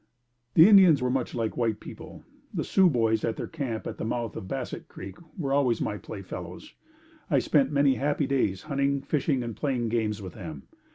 [0.55, 2.23] The Indians were much like white people.
[2.51, 5.99] The Sioux boys at their camp at the mouth of Bassett's Creek were always my
[5.99, 6.73] playfellows.
[7.29, 10.63] I spent many happy days hunting, fishing and playing games with them.